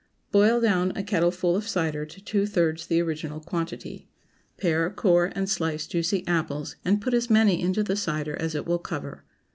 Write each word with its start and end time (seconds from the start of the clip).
Boil 0.31 0.59
down 0.59 0.89
a 0.97 1.03
kettleful 1.03 1.55
of 1.55 1.67
cider 1.67 2.07
to 2.07 2.19
two 2.23 2.47
thirds 2.47 2.87
the 2.87 2.99
original 2.99 3.39
quantity. 3.39 4.09
Pare, 4.57 4.89
core, 4.89 5.31
and 5.35 5.47
slice 5.47 5.85
juicy 5.85 6.25
apples, 6.27 6.75
and 6.83 6.99
put 6.99 7.13
as 7.13 7.29
many 7.29 7.61
into 7.61 7.83
the 7.83 7.95
cider 7.95 8.35
as 8.35 8.55
it 8.55 8.65
will 8.65 8.79
cover. 8.79 9.23